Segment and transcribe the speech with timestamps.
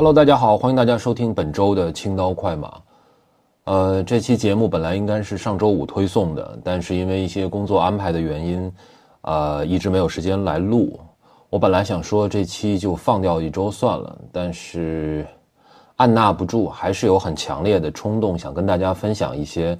[0.00, 2.72] Hello，大家好，欢迎大家收听本周的青刀快马。
[3.64, 8.72] 呃，这期节目本来应该是上周五推送的，但是因为一些工作安排的原因，
[9.20, 10.98] 呃，一直没有时间来录。
[11.50, 15.26] 我本来想说这期就放掉一周算了，但是
[15.96, 19.78] 按捺不住，还是有很强烈的冲动想跟大家分享一些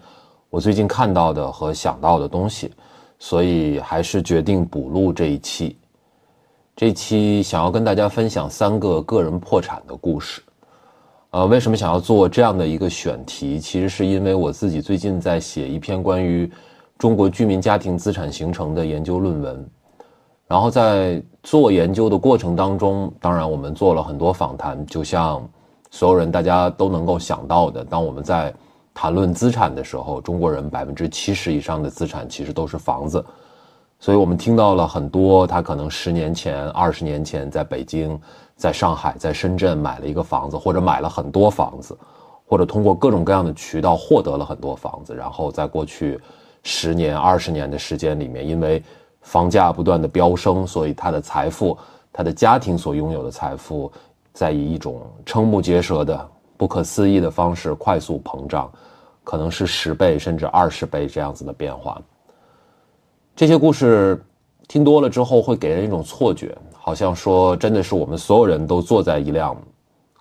[0.50, 2.71] 我最近看到的和想到的东西，
[3.18, 5.79] 所以还是决定补录这一期。
[6.77, 10.40] 这期想要跟大家分享三个个人破产的故事，
[11.31, 13.61] 呃，为什么想要做这样的一个选题？
[13.61, 16.50] 其实是因为我自己最近在写一篇关于
[16.96, 19.71] 中国居民家庭资产形成的研究论文，
[20.46, 25.46] 然后在做研究的过程当中，当然我们做了很多访谈，就像
[25.90, 28.54] 所有人大家都能够想到的，当我们在
[28.95, 33.23] 谈论资产的时候，中国人百分之七十以上的资产其实都是房子。
[34.00, 38.19] 所以我们听到了很多，他可能十年前、二十年前在北京、
[38.56, 41.97] 在上海、在深圳买了一个房子，或者买了很多房子，
[42.47, 46.19] 或者通过各种各样的渠道获得了很多房子，然后在过去
[46.62, 48.83] 十年、二十年的时间里面，因为
[49.21, 51.77] 房价不断的飙升，所以他的财富、
[52.11, 53.93] 他的家庭所拥有的财富，
[54.33, 58.73] 在以一种瞠目结舌的、不可思议的方式快速膨胀，
[59.25, 62.01] 可能是十倍甚至二十倍这样子的变化。
[63.41, 64.23] 这些故事
[64.69, 69.57] 听多了之后，会给人一种错觉，好像说真的是我们所有人都坐在一辆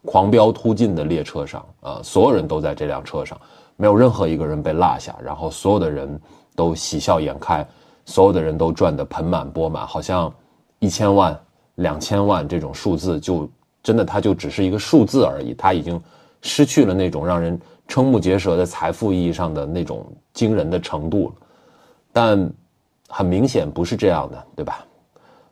[0.06, 3.38] 狂飙突进的列车上，啊，所有人都在这辆车上，
[3.76, 6.18] 没有任何一个人被落下，然后所有的人
[6.56, 7.68] 都喜笑颜开，
[8.06, 10.34] 所有的人都赚得盆满钵满，好像
[10.80, 11.38] 一千万、
[11.76, 13.50] 两千万这种数字就
[13.84, 16.02] 真的它就只是一个数字而已，它已经
[16.42, 21.34] 失去了那种让人瞠目结舌的财富意义上的那种惊人的程度了，
[22.14, 22.50] 但。
[23.10, 24.86] 很明显不是这样的，对吧？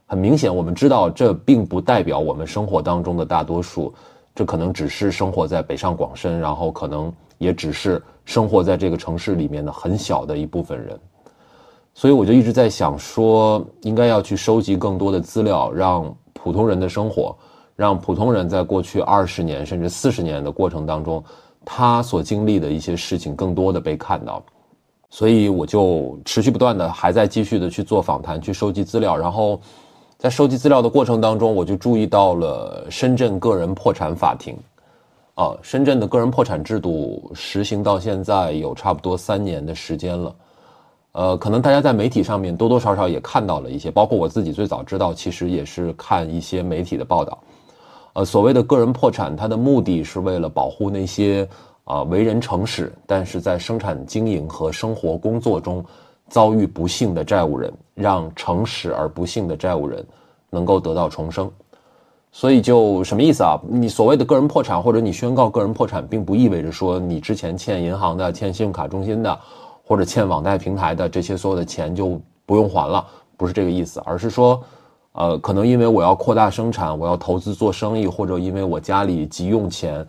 [0.05, 3.93] 很明显，我们知道这并不代表我们生活当中的大多数，
[4.33, 10.97] 这可能只是生活在北上广深，然后可能也只是生活在这个城市里面的很小的一部分人。
[11.93, 17.35] 所以我就一直在想说，应该要去收集更多的资料，让普通人的生活，
[17.75, 21.21] 让普通人在过去二十年甚至四十年的过程当中，
[21.65, 24.41] 他所经历的一些事情，更多的被看到。
[25.09, 29.15] 所以我就持续不断的还在继续的去做访谈，去收集资料。
[29.15, 29.59] 然后，
[30.17, 34.53] 在收集资料的过程当中，我就注意到了深圳个人破产法庭。
[35.35, 40.35] 啊，深圳的个人破产制度实行到现在有差不多三年的时间了。
[41.13, 47.37] 呃，可能大家在媒体上面多多少少也看到了一些，包括我自己最早知道，其实也是看一些媒体的报道。
[48.13, 51.47] 呃，所谓的个人破产，它的目的是为了保护那些。
[51.87, 55.83] 啊，为人诚实，但是在生产经营和生活工作中
[56.27, 60.05] 遭遇不幸的债务人，让诚实而不幸的债务人
[60.49, 61.49] 能够得到重生。
[62.29, 63.57] 所以就什么意思啊？
[63.69, 69.39] 你所谓的个人破产，或者你宣告个人破产，并不意味着说你之前欠银行的、欠信用卡中心的，
[69.81, 73.03] 或者欠网贷平台的这些所有的钱就不用还了，
[73.37, 74.61] 不是这个意思，而是说，
[75.13, 80.05] 呃，可能因为我要扩大生产，我要投资做生意，或者因为我家里急用钱。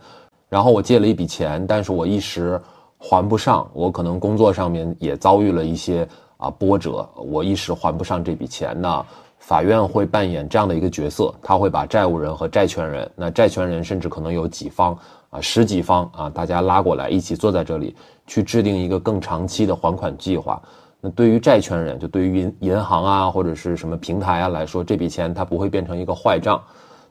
[0.49, 2.59] 然后我借了一笔钱，但是我一时
[2.97, 6.05] 还不上，我可能工作上面也遭遇了一些
[6.37, 9.05] 啊波折，我一时还不上这笔钱呢。
[9.37, 14.95] 法院会扮演这样的一个角色，他会把债务人和债权人，那债权人甚至可能有几方
[15.29, 17.95] 啊十几方啊，大家拉过来一起坐在这里，
[18.27, 20.61] 去制定一个更长期的还款计划。
[20.99, 26.61] 那对于债权人，就对于银银行啊或者是什么平台啊来说，这笔钱它不会变成一个坏账。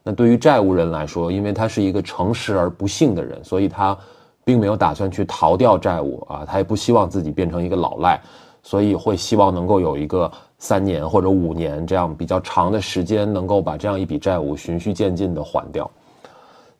[0.08, 3.94] 那对于债务人来说，因为他是一个诚实而不幸的人，所以他
[4.42, 8.18] 并没有打算去逃掉债务啊，他也不希望自己变成一个老赖，
[8.62, 15.90] 所以会希望能够有一个三年或者五年这样比较长的时间，能够把这样一笔债务循序渐进的还掉。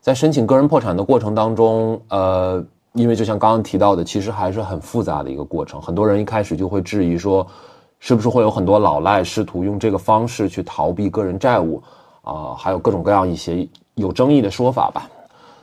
[0.00, 2.64] 在申请个人破产的过程当中，呃，
[2.94, 7.46] 因为就像刚刚提到的，其实还是很复杂的一个过程，很多人一开始就会质疑说，
[7.98, 11.82] 是不是会有很多老赖试图用这个方式去逃避个人债务？
[12.28, 15.08] 啊，还有各种各样一些有争议的说法吧，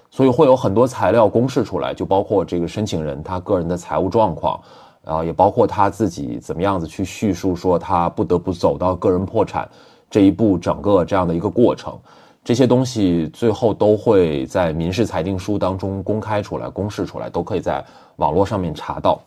[0.09, 4.59] 所以会有很多材料公示出来，就包括这个申请人他个人的财务状况，
[5.03, 9.69] 啊，也包括他自己怎么样子去叙述说他不得不走到个人破产
[10.09, 11.95] 这一步，整个这样的一个过程，
[12.43, 17.85] 这些东西最后都会在民事裁定书当中公开出来、公示出来，都可以在
[18.15, 19.19] 网络上面查到，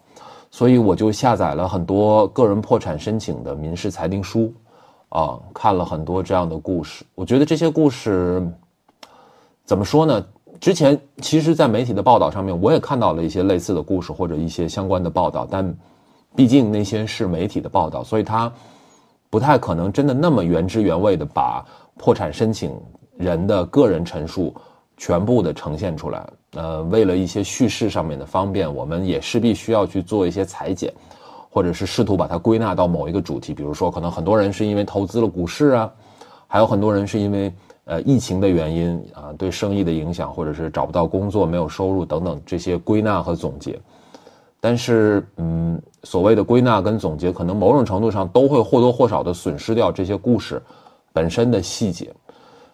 [0.51, 4.53] 所以我就下载了很多个人破产申请的民事裁定书。
[5.09, 8.47] 啊，看了很多这样的故事，我觉得这些故事
[9.65, 10.25] 怎么说呢？
[10.61, 15.73] 之前其实，在媒体的报道上面，我也看到了一些类似的故事或者一些相关的报道，但
[16.35, 18.53] 毕竟那些是媒体的报道，所以它
[19.31, 21.65] 不太可能真的那么原汁原味的把
[21.97, 22.75] 破产申请
[23.17, 24.53] 人的个人陈述
[24.97, 26.27] 全部的呈现出来。
[26.55, 30.93] 呃，为了一些叙事上面的方便，我们也势必需要去做一些裁剪，
[31.51, 33.55] 或者是试图把它归纳到某一个主题。
[33.55, 35.91] 比如说，可能很多人是因为投资了股市啊，
[36.47, 37.53] 还有很多人是因为
[37.85, 43.79] 呃疫情的原因啊，对生意的影响，或者是找不到工作、没有收入等等这些归纳和总结。
[44.61, 50.61] 但是，嗯，所谓的归纳跟总结，可能某种程度上都会或多或少的损失掉这些故事
[51.13, 52.13] 本身的细节。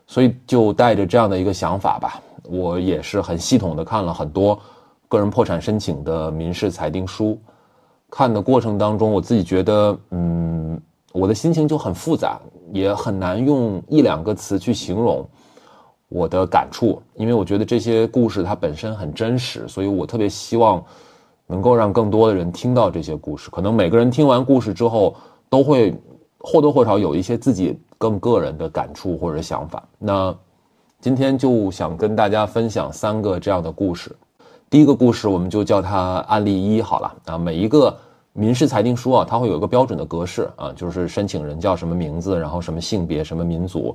[0.07, 2.21] 所以，就带着这样的一个想法吧。
[2.43, 4.59] 我也是很系统的看了很多
[5.09, 7.39] 个人破产申请的民事裁定书，
[8.11, 10.81] 看的过程当中，我自己觉得，嗯，
[11.13, 12.41] 我的心情就很复杂，
[12.73, 15.29] 也很难用一两个词去形容
[16.09, 20.83] 我的感触，因为我觉得这些故事它本身很真实，所以我特别希望
[21.47, 23.51] 能够让更多的人听到这些故事。
[23.51, 25.15] 可能每个人听完故事之后，
[25.49, 25.95] 都会
[26.39, 29.83] 或多或少有一些自己更个人的感触或者想法。
[29.99, 30.35] 那。
[31.01, 34.11] 今天就想跟大家分享三个这样的故事。
[34.75, 37.39] 第一个故事，我们就叫它案例一好了啊。
[37.39, 37.97] 每一个
[38.33, 43.95] 民事裁定书啊，它会有一个标准的格式啊，就是申请人叫什么名字，然后什么性别、什么民族，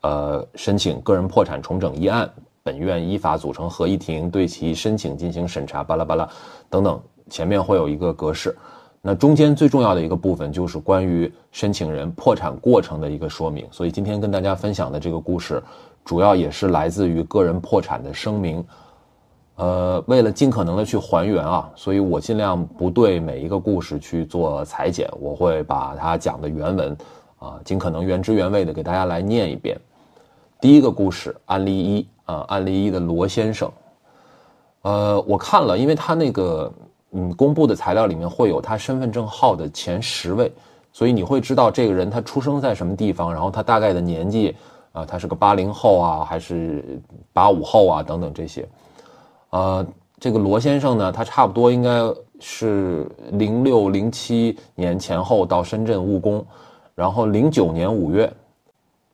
[0.00, 2.26] 呃，申请个人破产重整一案，
[2.62, 6.26] 本院依法组成合议庭对其申请进行审查，巴拉巴拉
[6.70, 6.98] 等等，
[7.28, 8.56] 前面会有一个格式。
[9.02, 13.68] 那中间最重要的一个部分就是关于申请人破产过程的一个说明。
[13.70, 15.62] 所以今天跟大家分享的这个故事。
[16.06, 18.64] 主要也是来自于个人破产的声明，
[19.56, 26.96] 呃，为了尽可能的去还原啊，所以我尽量不对每一个故事去做裁剪，我会把它讲的原文
[27.38, 29.78] 啊，尽可能原汁原味的给大家来念一遍。
[30.60, 33.70] 第一个故事，案例一啊，案例一的罗先生，
[34.82, 36.72] 呃，我看了，因为他那个
[37.12, 40.52] 嗯公布的材料里面会有他身份证号的前十位，
[40.92, 44.54] 所以你会知道这个人他出生在什么地方，然后他大概的年纪。
[44.92, 46.98] 啊，他是个八零后啊，还是
[47.30, 48.02] 八五后啊？
[48.02, 48.66] 等等这些，
[49.56, 49.86] 呃，
[50.20, 51.90] 这个罗先生呢，他差不多应该
[52.38, 56.44] 是零六零七年前后到深圳务工，
[56.94, 58.30] 然后零九年五月，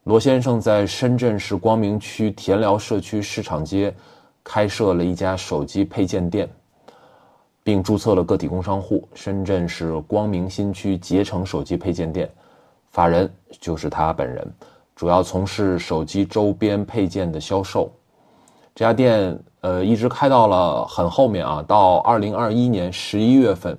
[0.03, 3.95] 罗先生在深圳市光明区田寮社区市场街
[4.43, 6.49] 开设了一家手机配件店，
[7.63, 12.29] 并注册了个体工商户，深圳市光明新区捷成手机配件店，
[12.91, 13.31] 法人
[13.61, 14.45] 就是他本人。
[14.93, 17.89] 主要从事手机周边配件的销售，
[18.75, 23.77] 这家店呃一直开到了很后面啊，到二零二一年十一月份，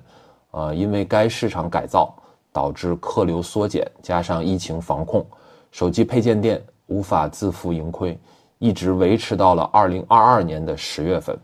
[0.49, 2.11] 呃，因为该市场改造
[2.51, 5.23] 导致客流缩减，加上疫情防控，
[5.71, 8.17] 手机配件店无法自负盈亏，
[8.57, 11.37] 一直维持到了二零二二年的十月份，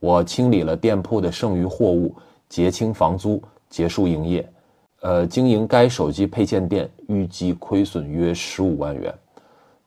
[0.00, 2.12] 我清理了店铺的剩余货物，
[2.48, 3.40] 结清房租，
[3.70, 4.52] 结束营业。
[5.02, 9.14] 呃，经营该手机配件店预计亏损约十五万元。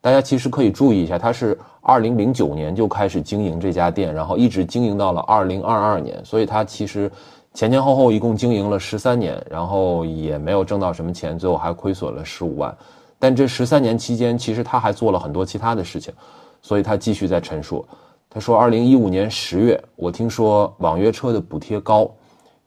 [0.02, 7.12] 大家其实可以注意一下，他是二零零九年就开始经营这家店，然后一直经营到了二零二二年，所以他其实
[7.54, 12.76] 前前后后一共经营了十三年，然后也没有挣到什么钱，最后还亏损了十五万。
[13.18, 16.14] 但这十三年期间，其实他还做了很多其他的事情，
[16.62, 17.86] 所以他继续在陈述。
[18.30, 22.10] 他说，二零一五年十月，我听说网约车的补贴高。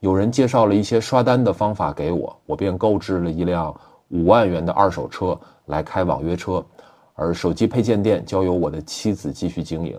[0.00, 3.74] 有人介绍了一些刷单的方法给我，我便购置了一辆
[4.08, 6.62] 五万元的二手车来开网约车，
[7.22, 9.98] 而手机配件店交由我的妻子继续经营。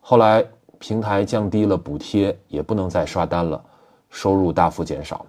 [0.00, 0.44] 后来
[0.78, 3.62] 平台降低了补贴，也不能再刷单了，
[4.08, 5.26] 收入大幅减少。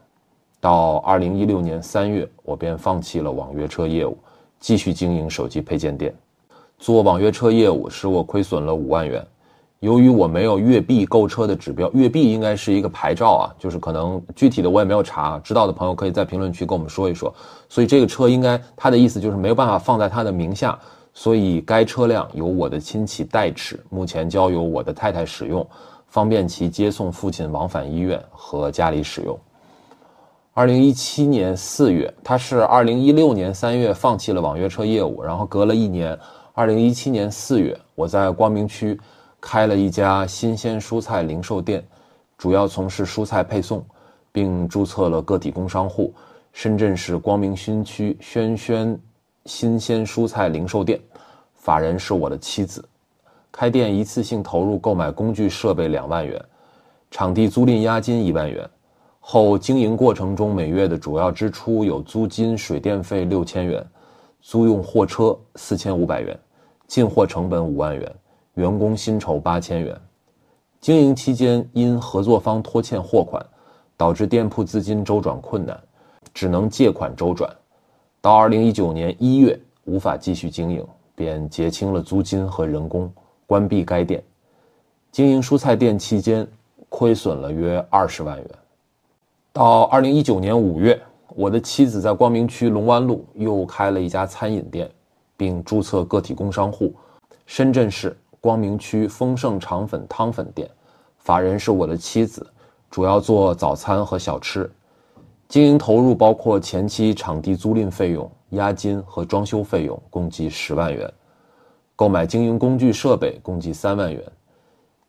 [0.60, 4.18] 到二零一六年三月，我便放弃了网约车业务，
[4.60, 6.14] 继续经营手机配件店。
[6.78, 9.26] 做网约车业务使我亏损了五万元。
[9.80, 17.32] 由于我没有粤 B 购车的指标，粤 B 应该是一个牌照啊，就是可能具体的我也没有查，知道的朋友可以在评论区跟我们说一说。
[17.70, 20.80] 所以这个车应该他的意思就是没有办法放在他的名下，
[21.16, 25.68] 所以该车辆由我的亲戚代持，目前交由我的太太使用，
[26.08, 29.36] 方便其接送父亲往返医院和家里使用。
[30.54, 36.16] 二零一七年四月，他是二零一六年三月放弃了网约车业务，然后隔了一年，
[36.54, 39.00] 二零一七年四月，我在光明区。
[39.42, 41.86] 开了一家新鲜蔬菜零售店，
[42.36, 43.86] 主要从事蔬菜配送，
[44.32, 46.12] 并注册了个体工商户，
[46.52, 49.00] 深圳市光明新区轩轩
[49.46, 51.00] 新鲜蔬菜零售店，
[51.54, 52.84] 法人是我的妻子。
[53.52, 56.44] 开店一次性投入购买工具设备两万元，
[57.12, 58.68] 场地租赁押金一万元，
[59.20, 63.86] 后经营过程中每月的主要支出有租金、水电费六千元，
[64.42, 66.38] 租用货车四千五百元，
[66.88, 68.16] 进货成本五万元。
[68.56, 69.96] 员工薪酬八千元，
[70.80, 73.46] 经营期间因合作方拖欠货款，
[73.98, 75.78] 导致店铺资金周转困难，
[76.34, 77.54] 只能借款周转。
[78.26, 83.14] 到二零一九年一月无法继续经营，便结清了租金和人工，
[83.46, 84.24] 关闭该店。
[85.12, 86.48] 经营蔬菜店期间，
[86.90, 88.50] 亏损了约二十万元。
[89.54, 91.00] 到二零一九年五月，
[91.36, 94.90] 我的妻子在光明区龙湾路又开了一家餐饮店，
[95.38, 96.96] 并注册个体工商户，
[97.46, 100.68] 深圳市光明区丰盛肠粉汤粉店，
[101.20, 102.44] 法人是我的妻子，
[102.90, 104.68] 主要做早餐和小吃。
[105.48, 111.08] 经营投入包括前期场地租赁费用、押金和装修费用，共计十万元；
[111.96, 114.24] 购买经营工具设备共计三万元。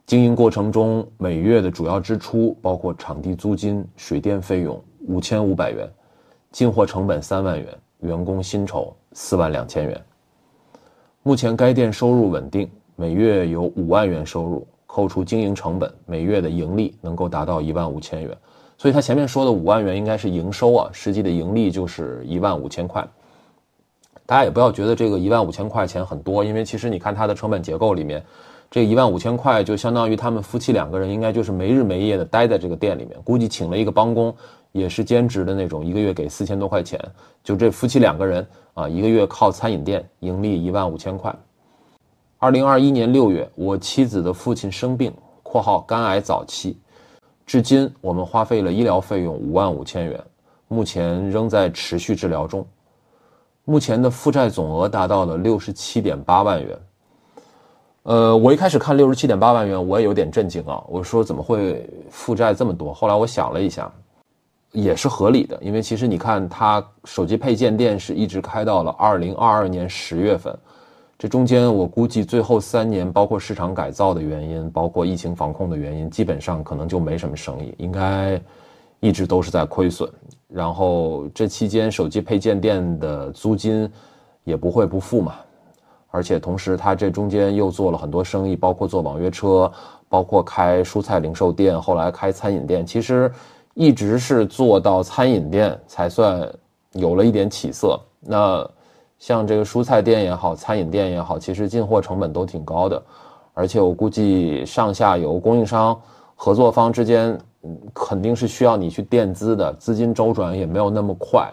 [0.05, 5.91] 经营过程中每月的主要支出包括场地租金、水电费用五千五百元，
[6.53, 7.67] 进货成本三万元，
[8.01, 10.01] 员工薪酬四万两千元。
[11.23, 18.37] 目前该店收入稳定，每月有五万元收入，扣除经营成本，每月的盈利能够达到一万五千元。
[18.79, 23.07] 所以他前面说的五万元应该是营收啊，实际的盈利就是一万五千块。
[24.27, 28.23] 大家也不要觉得这个一万五千块钱很多，因为其实你看它的成本结构里面，
[28.71, 34.35] 这一万五千块就相当于他们夫妻两个人应该就是没日没夜的待在这个店里面，估计请了一个帮工，
[34.73, 37.01] 也是兼职的那种，一个月给四千多块钱，
[37.45, 41.35] 就这夫妻两个人啊，一个月靠餐饮店盈利一万五千块。
[42.39, 46.77] 二零二一年六月，我妻子的父亲生病（括号肝癌早期）。
[47.47, 50.21] 至今，我们花费了医疗费用五万五千元，
[50.67, 52.67] 目前仍在持续治疗中。
[53.65, 56.79] 目前的负债总额达到了六十七点八万元。
[58.03, 60.83] 呃，我一开始看六十七点八万元，我也有点震惊啊！
[60.89, 62.93] 我说怎么会负债这么多？
[62.93, 63.93] 后来我想了一下，
[64.73, 70.57] 也是合理的，因为其实你看，他手机配件店是一直开到了二零二二年十月份。
[71.19, 78.39] 这中间，我估计最后三年，包括市场改造的原因，包括疫情防控的原因，基本上可能就没什么生意，应该
[79.01, 80.07] 一直都是在亏损。
[80.47, 83.91] 然后这期间，手机配件店的租金
[84.45, 85.37] 也不会不付嘛。
[86.09, 89.73] 而且同时，他这中间又做了很多生意，包括做网约车，
[90.11, 93.33] 包括开蔬菜零售店，后来开餐饮店，其实
[93.73, 96.47] 一直是做到餐饮店才算
[96.93, 97.99] 有了一点起色。
[98.21, 98.71] 那。
[99.19, 103.03] 像这个蔬菜店也好，餐饮店也好，其实进货成本都挺高的，
[103.55, 105.99] 而且我估计上下游供应商
[106.35, 107.39] 合作方之间，
[107.95, 111.51] 肯定是需要你去垫资的，资金周转也没有那么快，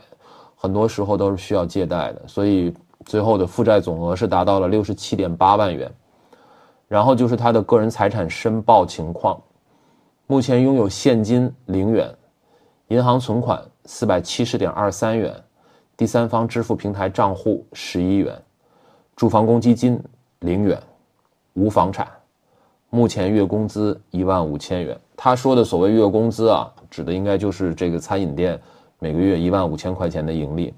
[0.55, 2.73] 很多时候都是需要借贷的，所以
[3.05, 5.89] 最后的负债总额是达到了六十七点八万元。
[6.89, 9.41] 然后就是他的个人财产申报情况，
[10.27, 12.13] 目前拥有现金零元，
[12.89, 15.33] 银行存款四百七十点二三元。
[15.95, 18.35] 第三方支付平台账户十一元，
[19.15, 20.01] 住房公积金
[20.39, 20.81] 零元，
[21.53, 22.07] 无房产，
[22.89, 24.99] 目前月工资一万五千元。
[25.15, 28.59] 他说的所谓月工资啊，指的应该就是这个餐饮店
[28.97, 30.73] 每个月一万五千块钱的盈利。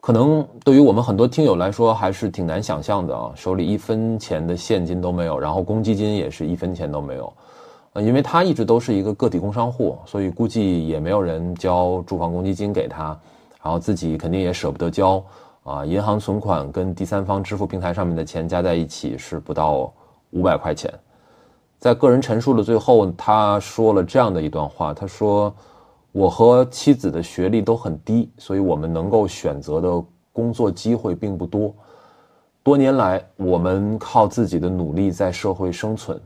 [0.00, 7.32] 可能对于我们很多听友来说还是挺难想象的啊，手里一分钱的现金都没有，然后公积金也是一分钱都没有。
[7.94, 13.08] 呃，因为他一直都是一个个体工商户，所以估计也没有人交住房公积金给他，
[13.62, 15.22] 然后自己肯定也舍不得交
[15.62, 15.84] 啊。
[15.84, 19.92] 银行存款跟第三方支付平台上面的钱加在一起是不到
[20.30, 20.92] 五百块钱。
[21.78, 25.54] 在个人陈述的最后，他说了这样的一段话：他说，
[26.12, 31.74] 我和妻子的学历都很低，所以我们能够选择的工作机会并不多。
[32.62, 36.18] 多年来，我们靠自己的努力在社会生存。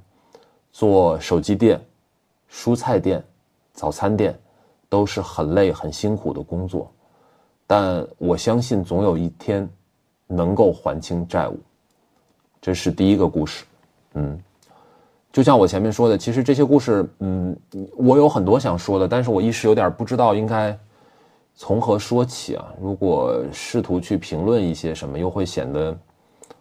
[0.78, 1.80] 做手机店、
[2.52, 3.24] 蔬菜店、
[3.72, 4.38] 早餐店，
[4.90, 6.92] 都是很累、很辛苦的工作，
[7.66, 9.66] 但我相信总有一天
[10.26, 11.58] 能够还清债务。
[12.60, 13.64] 这是第一个故事，
[14.16, 14.38] 嗯，
[15.32, 17.56] 就像我前面说的，其实这些故事，嗯，
[17.96, 20.78] 我有很多想说的，但是我一时有点不知道应该
[21.54, 22.70] 从何说起啊。
[22.78, 25.96] 如果试图去评论一些什么，又会显得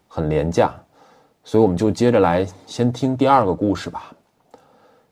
[0.08, 0.74] 很廉价。
[1.48, 4.12] 所以我们就接着来，先听第二个故事吧。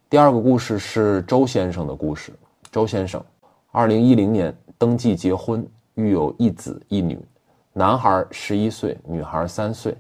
[0.10, 2.34] 第二个故事是周先生的故事。
[2.72, 3.24] 周先生，
[3.72, 5.64] 二零一零年登记结婚，
[5.94, 7.24] 育有一子一女，
[7.72, 9.96] 男孩十一岁，女孩三岁。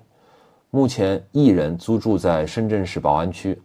[0.71, 3.61] 目前一人租住在深圳市宝安区，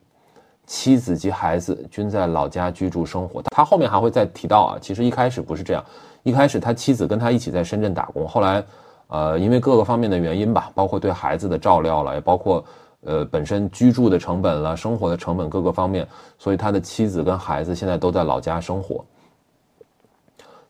[0.67, 3.41] 妻子及孩子均在老家居住生活。
[3.45, 5.83] 他后面还会再提到啊，其实一开始不是这样，
[6.23, 8.63] 一开始他妻子跟他一起在深圳打工，后来。
[9.09, 12.65] 呃，因为各个方面的原因吧，包括对孩子的照料了，也包括
[13.03, 16.07] 呃本身居住的成本了、生活的成本各个方面，
[16.39, 19.05] 所以他的妻子跟孩子现在都在老家生活。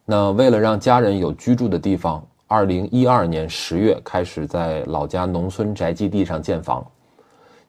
[0.05, 6.87] 那为了让家人有居住的地方，二零一二年十月开始在老家农村宅基地上建房，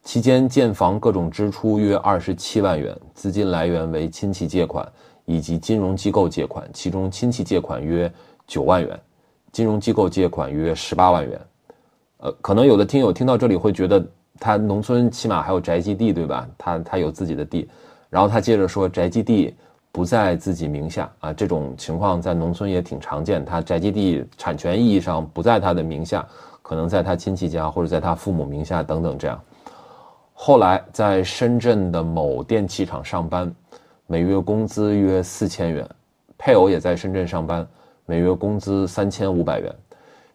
[0.03, 4.87] 期间建房各种支出约二十七万元，资金来源为亲戚借款
[5.25, 8.09] 以及金融机构借款，其中亲戚借款约
[8.45, 8.99] 九万元。
[9.51, 11.41] 金融机构借款约十八万元，
[12.17, 14.05] 呃，可能有的听友听到这里会觉得，
[14.39, 16.47] 他农村起码还有宅基地，对吧？
[16.57, 17.69] 他他有自己的地，
[18.09, 19.55] 然后他接着说，宅基地
[19.91, 23.43] 不在自己名下啊，这种情况在农村也挺常见。
[23.43, 26.25] 他宅基地产权意义上不在他的名下，
[26.61, 29.41] 可能在他亲戚家或者在他父母名下等等这样。
[30.33, 33.53] 后来在深圳的某电器厂上班，
[34.07, 35.89] 每月工资约四千元，
[36.37, 37.67] 配偶也在深圳上班，
[38.09, 39.71] 每月工资三千五百元。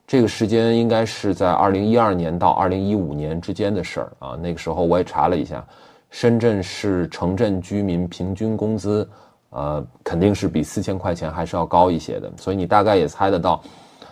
[0.06, 4.38] 这个时间应该是在二零一二年到二零一五年之间的事儿啊。
[4.40, 5.66] 那个时候我也查了一下，
[6.08, 9.08] 深圳市城镇居民平均工资，
[9.50, 12.32] 呃，肯定是比四千块钱还是要高一些的。
[12.36, 13.60] 所以你大概也猜得到，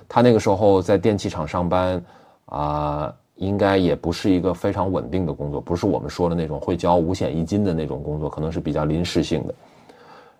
[0.09, 2.05] 他那个时候在电器厂上班，
[2.47, 9.55] 啊，应该也不是一个非常稳定的工作，不是我们说的那种会交五险一金的那种工作，可能是比较临时性的。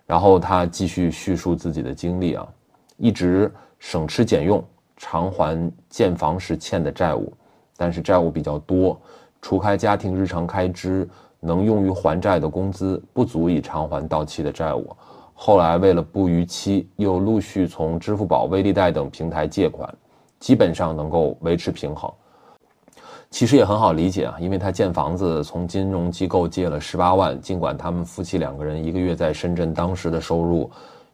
[0.05, 2.45] 然后他继续叙述自己的经历啊，
[2.97, 4.63] 一直省吃俭用。
[4.95, 7.33] 偿还建房时欠的债务，
[7.75, 8.97] 但是债务比较多，
[9.41, 11.09] 除开家庭日常开支，
[11.41, 14.95] 能用于还债的工资不足以偿还到期的债务。
[15.33, 19.93] 后来为了不逾期，又陆续从支付宝、微粒贷等平台借款，
[20.39, 22.09] 基本上能够维持平衡。
[23.29, 30.71] 其实也很好理解啊，因为他建房子从金融机构借了十八万，尽管他们夫妻两个人一个月在深圳当时的收入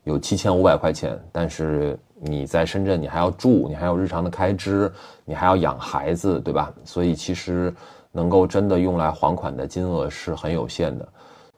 [0.10, 1.98] 有七千五百块钱，但是。
[2.22, 4.92] 你在深圳，你还要住，你还有日常的开支，
[5.24, 6.70] 你还要养孩子，对吧？
[6.84, 7.74] 所以其实
[8.12, 11.08] 能够真的用来还款的金额是很有限的。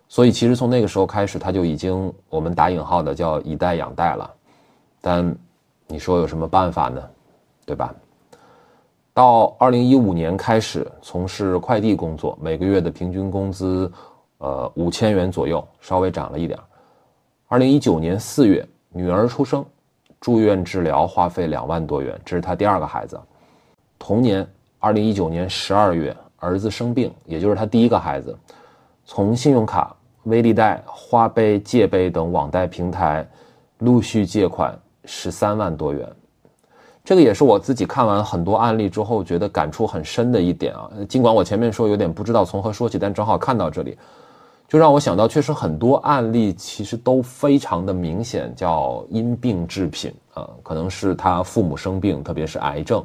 [0.08, 4.30] 所以其实从那个时候开始，他就已经我们打引号的叫以贷养贷了。
[5.02, 5.36] 但
[5.88, 7.02] 你说有什么办法呢？
[7.66, 7.92] 对吧？
[9.16, 13.92] 到二零一五年开始从事快递工作，每个月的平均工资，
[14.38, 16.64] 呃五千元左右，稍微涨了一点儿。
[17.52, 19.66] 二零一九年四月，女儿出生。
[20.22, 23.20] 住院治疗花费两万多元，这是他第二个孩子。
[24.00, 24.48] 同年，
[24.80, 28.34] 二零一九年十二月，儿子生病，也就是他第一个孩子，
[29.04, 33.28] 从信用卡、微粒贷、花呗、借呗等网贷平台
[33.80, 36.10] 陆续借款十三万多元。
[37.04, 40.90] 这个也是我自己看完很多案例之后觉得感触很深的一点啊。
[41.10, 43.98] 尽管我前面说有点不知道从何说起，但正好看到这里。
[44.72, 53.04] 就让我想到，确实很多案例其实都非常的明显，叫因病致贫啊，可能是他父母生病，特别是癌症。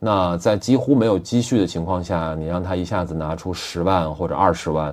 [0.00, 4.92] 那在几乎没有积蓄的情况下，你让他一下子拿出十万或者二十万，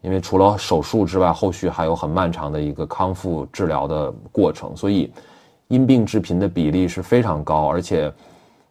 [0.00, 5.12] 因为除了手术之外，后续还有很漫长的一个康复治疗的过程，所以
[5.68, 8.10] 因病致贫的比例是非常高，而且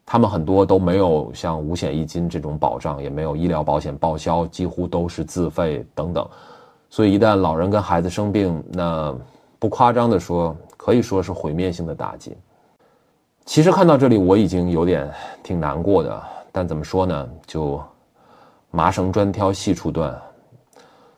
[0.04, 6.28] 他们很多都没有像五险一金这种保障，也没有医疗保险报销，几乎都是自费等等。
[6.91, 9.15] 所以，一旦老人跟孩子生病，那
[9.58, 12.36] 不夸张的说，可以说是毁灭性的打击。
[13.45, 15.10] 其实看到这里，我已经有点
[15.41, 16.21] 挺难过的。
[16.51, 17.30] 但怎么说呢？
[17.47, 17.82] 就
[18.71, 20.13] 麻绳专挑细处断。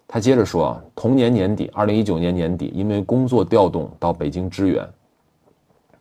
[0.08, 4.88] 他接着说，同年年底，二零一九年年底，因为工作调动到北京支援。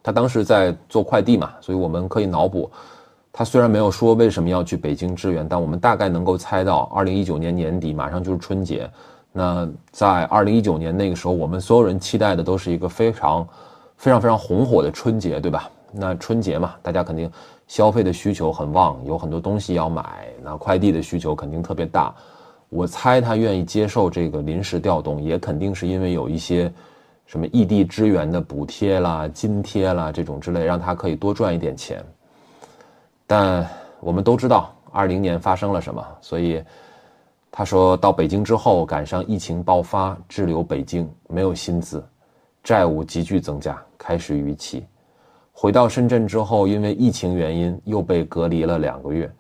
[0.02, 2.70] 他当时在做快递嘛，所以我们可以脑补。
[3.32, 8.86] 他虽然没有说为什么要去北京支援，但我们大概能够猜到，二零一九年年底马上就是春节。
[9.34, 13.48] 那在二零一九年那个时候，我们所有人期待的都是一个非常、
[13.96, 15.70] 非常、非常红火的春节，对吧？
[15.90, 17.30] 那春节嘛，大家肯定
[17.66, 22.14] 消费的需求很旺，有很多东西要买，那快递的需求肯定特别大。
[22.68, 26.70] 我猜他愿意接受这个临时调动，也肯定是因为有一些
[27.24, 32.04] 什么异地支援的补贴啦、津贴啦这种之类，让他可以多赚一点钱。
[33.26, 33.66] 但
[34.00, 36.62] 我们都知道，二零年发生了什么，所以。
[37.54, 42.02] 他说到北京之后，赶上疫情爆发，滞留北京，没有薪资，
[42.64, 44.86] 债务急剧增加，开始逾期。
[45.52, 49.30] 回到深圳之后，因为疫情原因又被隔离了两个月，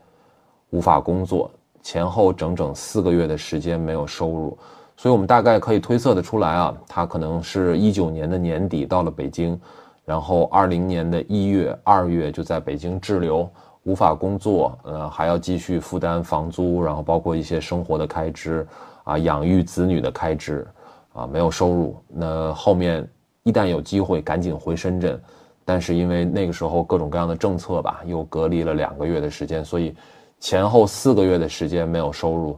[0.68, 4.58] 无法工作，前后整整四个月的时间没有收入。
[4.94, 9.58] 所以我们大概可以推测的出来啊，他可能是一九年的年底到了北京，
[10.04, 13.50] 然后二零年的一月、二月就在北京滞留。
[13.84, 18.66] 无法工作，呃，还要继续负担房租，然后包括一些生活的开支，
[19.04, 20.66] 啊，养育子女的开支，
[21.12, 21.96] 啊，没有收入。
[22.08, 23.08] 那后面
[23.42, 25.20] 一旦有机会，赶紧回深圳，
[25.64, 29.94] 但是因为那个时候各种各样的政策吧，又隔离了两个月的时间，所以
[30.38, 32.56] 前后四个月的时间没有收入，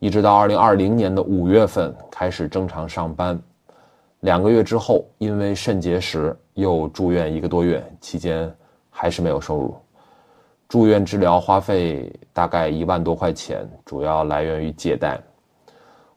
[0.00, 3.40] 一直到二零二零年的五月份开始正常上班，
[4.20, 8.54] 两个月之后因为肾结石又住院一个多月，期间
[8.90, 9.74] 还是没有收入。
[10.72, 15.20] 住院治疗花费大概一万多块钱，主要来源于借贷。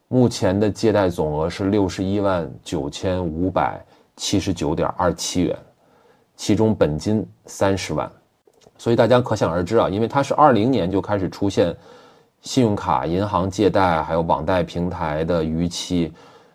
[0.07, 3.83] 目前的借贷总额是六十一万九千五百
[4.15, 5.53] 七十九点二七元，
[6.37, 8.09] 其中本金三十万，
[8.77, 11.75] 所以大家可想而知啊，因为它是二零年就开始出现
[12.39, 16.13] 信用卡、银行借贷还有网贷平台的逾期，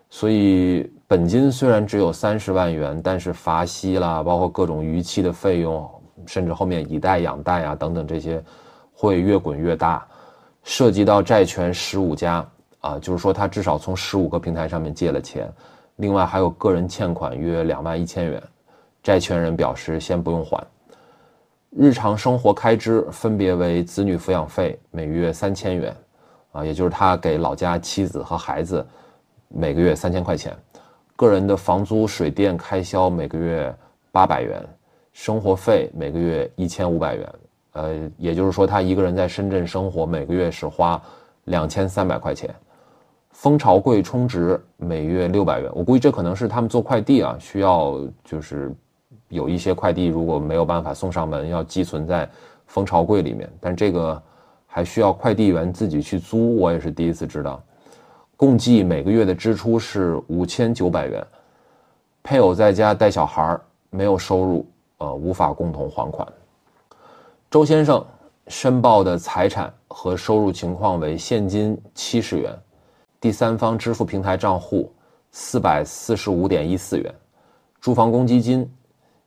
[0.09, 5.87] 所以本金虽然只有三十万元，但是罚息啦，包括各种逾期的费用，
[6.25, 8.43] 甚至后面以贷养贷啊等等这些，
[8.93, 10.05] 会越滚越大，
[10.63, 12.45] 涉及到债权十五家
[12.81, 15.51] 啊，就是说他至少从十五个平台上面借了钱，
[15.97, 18.41] 另外还有个人欠款约两万一千元，
[19.03, 20.65] 债权人表示先不用还。
[21.69, 25.95] 日常生活开支分别为子女抚养费每月三千元，
[26.51, 28.85] 啊，也就是他给老家妻子和孩子
[29.47, 30.53] 每个月三千块钱，
[31.15, 33.73] 个人的房租水电开销每个月
[34.11, 34.61] 八百元，
[35.11, 37.33] 生活费每个月一千五百元，
[37.73, 41.01] 呃，也就是说他一个人在深圳生活每个月是花
[41.45, 42.53] 两千三百块钱，
[43.31, 48.73] 蜂巢柜充值每月六百元，我估计这可能是他们做快递啊需要就是。
[49.29, 52.29] 有一些快递如果没有办法送上门，要寄存在
[52.67, 54.21] 蜂巢柜里面，但这个
[54.67, 56.57] 还需要快递员自己去租。
[56.57, 57.63] 我也是第一次知道。
[58.35, 61.25] 共计每个月的支出是五千九百元。
[62.21, 64.65] 配偶在家带小孩儿，没有收入，
[65.01, 66.27] 呃，无法共同还款。
[67.49, 68.05] 周先生
[68.47, 72.55] 申报的财产和收入情况为现金七十元，
[73.19, 74.93] 第三方支付平台账户
[75.31, 77.11] 四百四十五点一四元，
[77.79, 78.71] 住房公积金。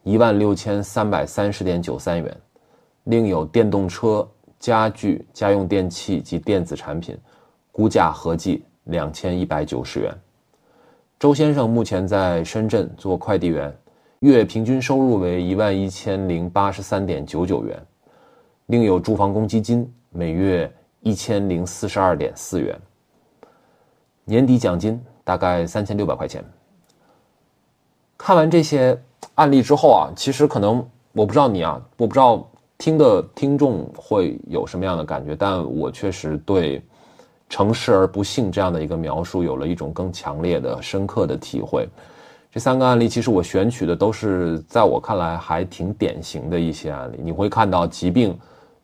[0.05, 2.41] 一万六千三百三十点九三元，
[3.05, 7.17] 另有电动车、家具、家用电器及电子产品，
[7.73, 10.15] 估价合计两千一百九十元。
[11.19, 13.75] 周先生目前在深圳做快递员，
[14.21, 17.81] 月平均收入为一万一千零八十三点九九元，
[18.67, 22.79] 另有住房公积金，每月一千零四十二点四元，
[24.25, 26.45] 年底奖金大概三千六百块钱。
[28.17, 28.99] 看完这些。
[29.37, 32.47] 案例之后啊，其实可能我不知道你啊，我不知道
[32.79, 36.81] 听的听众会有什么样的感觉，但我确实对
[37.49, 41.89] “成事而不幸”这样的一个描述有了一种更强烈的、深刻的体会。
[42.55, 47.19] 这三个案例其实我选取的都是在我看来还挺典型的一些案例。
[47.21, 48.39] 你会看到疾病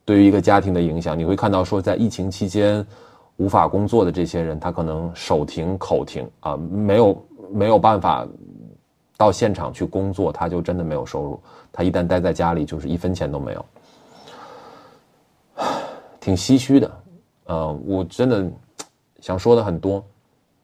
[0.04, 2.84] 对于一个家庭的影响，你会看到说在疫情期间
[3.36, 8.26] 无法工作的这些人，他可能手停口停啊，没有没有办法。
[9.16, 11.40] 到现场去工作，他就真的没有收入。
[11.70, 13.64] 他一旦待在家里，就是一分钱都没有，
[16.18, 16.90] 挺唏嘘的。
[17.44, 18.50] 呃，我真的
[19.20, 20.04] 想说的很多。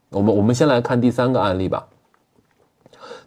[0.08, 1.86] 我们我们先来看第三个案例吧。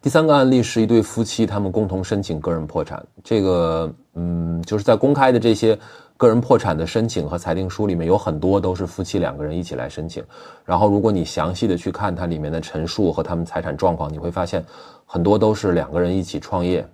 [0.01, 3.05] 第三个案例是一对夫妻，他们共同申请个人破产。
[3.23, 5.77] 这个，嗯，就是在公开的这些。
[6.17, 10.21] 个人破产的申请和裁定书里面有很多都是夫妻两个人一起来申请，
[10.65, 14.61] 然后如果你详细的去看它里面的陈述和他们财产状况，你会发现
[15.05, 16.85] 很多都是两个人一起创业。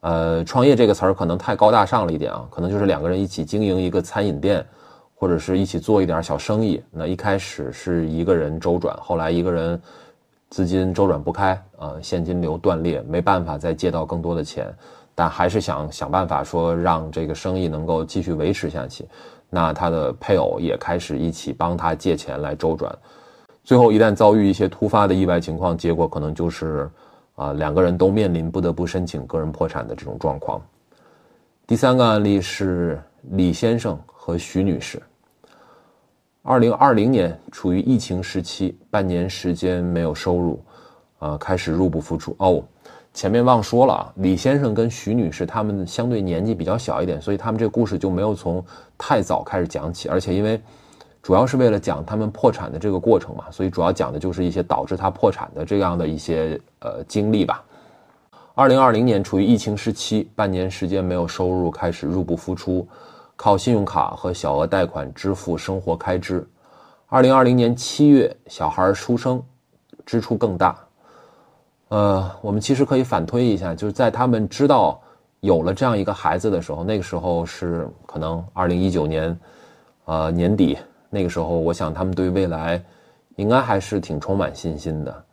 [0.00, 4.62] 呃，创业这个词儿可能太高大上了一点啊，可能就是两个人一起经营一个餐饮店，
[5.14, 6.82] 或者是一起做一点小生意。
[6.90, 9.80] 那一开始是一个人周转，后来一个人
[10.50, 14.74] 资金周转不开啊，现金流断裂，没办法再借到更多的钱。
[15.14, 19.04] 但还是想想办法说让这个生意能够继续维持下去，
[19.50, 22.96] 那他的配偶也开始一起帮他借钱来周转，
[23.64, 26.88] 最后一旦遭遇一些突发的意外情况，结果可能就是
[27.34, 30.62] 啊两个人都面临不得不申请个人破产的这种状况。
[31.66, 35.02] 第三个案例是李先生和徐女士，
[36.42, 40.62] 二零二零年处于疫情时期，半年时间没有收入，
[41.18, 42.62] 啊开始入不敷出哦。
[43.12, 48.64] 前面忘说了啊，李先生跟徐女士他们相对年纪比较小一点，所以他们这个故事就没有从
[48.96, 50.60] 太早开始讲起，而且因为
[51.20, 57.64] 主要是为了讲他们破产的这个过程嘛，所以主要讲的就是一些导致他破产的这样的一些呃经历吧。
[58.54, 62.86] 二零二零年处于疫情时期，半年时间没有收入，开始入不敷出，
[63.38, 66.44] 靠信用卡和小额贷款支付生活开支。
[67.06, 69.40] 二零二零年七月，小孩出生，
[70.04, 70.76] 支出更大。
[71.90, 75.00] 呃，我们其实可以反推一下，就是在他们知道
[75.38, 79.38] 有了这样一个孩子的时候，那个时候是可能二零一九年，
[80.06, 80.76] 呃年底
[81.08, 82.82] 那个时候，我想他们对未来
[83.36, 85.24] 应该还是挺充满信心的。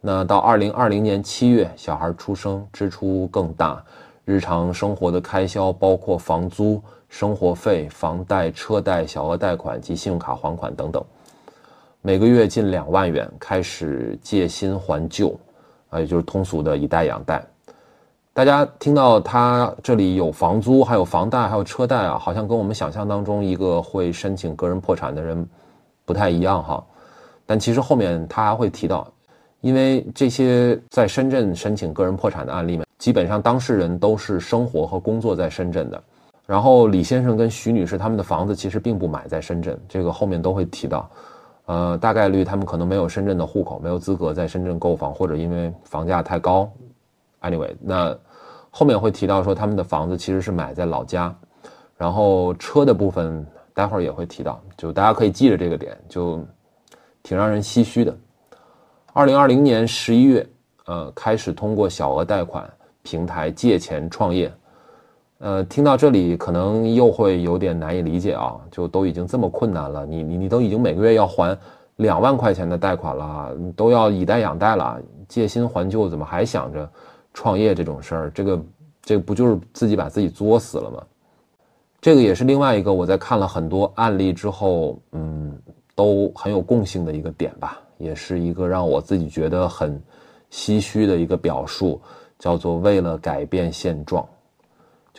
[0.00, 3.84] 那到二零二零年七月，小孩出生，支出更大，
[4.24, 6.80] 日常生活的开销包括房租、
[7.10, 11.04] 生活费、房贷、车贷、小额贷款及信用卡还款等等，
[12.00, 15.38] 每个月近两万元，开始借新还旧。
[15.90, 17.44] 啊，也就是通俗的以贷养贷，
[18.32, 25.44] 大家听到他这里有房租，还有房贷，还有车贷啊，好像跟我们想象当中一个会申请个人破产的人
[26.04, 26.80] 不太一样哈。
[27.44, 29.12] 但其实后面他还会提到，
[29.62, 36.00] 因为这些在深圳申请个人破产的案例们，基本上当事人都是生活和工作在深圳的，
[36.50, 41.08] 然后李先生跟徐女士他们的房子其实并不买在深圳，这个后面都会提到。
[41.66, 46.68] 呃，大概率他们可能没有深圳的户口，没有资格在深圳购房，或者因为房价太高。
[47.40, 48.18] Anyway，那
[48.68, 51.32] 后面会提到说他们的房子其实是买在老家。
[51.96, 56.44] 然后车的部分待会儿也会提到，就大家可以记着这个点，就
[57.22, 58.12] 挺让人唏嘘的。
[59.12, 60.44] 二零二零年十一月，
[60.86, 62.68] 呃，开始通过小额贷款
[63.04, 64.52] 平台借钱创业。
[65.40, 71.56] 呃，听到这里可能又会有点难以理解啊，就都已经这么困难了，你你你都已经每个月要还
[71.96, 76.86] 两万块钱的贷款了，都要以贷养贷了，借新还旧，怎么还想着
[77.32, 78.30] 创业这种事儿？
[78.34, 78.62] 这个
[79.00, 81.02] 这个不就是自己把自己作死了吗？
[82.02, 85.58] 这个也是另外一个我在看了很多案例之后，嗯，
[85.94, 89.98] 都很有共性的一个点吧，也是一个让我自己觉得很
[90.50, 91.98] 唏嘘的一个表述，
[92.38, 94.22] 叫做为了改变现状。